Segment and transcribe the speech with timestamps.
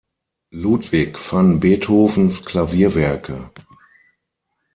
[0.51, 3.51] Ludwig van Beethovens Klavierwerke